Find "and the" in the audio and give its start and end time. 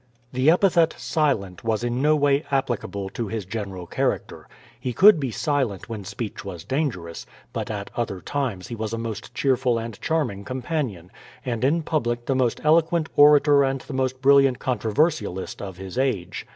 13.63-13.93